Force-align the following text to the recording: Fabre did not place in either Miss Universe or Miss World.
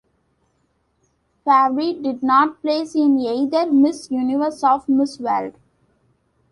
Fabre 1.45 1.93
did 1.93 2.23
not 2.23 2.59
place 2.63 2.95
in 2.95 3.19
either 3.19 3.71
Miss 3.71 4.09
Universe 4.09 4.63
or 4.63 4.81
Miss 4.87 5.19
World. 5.19 5.53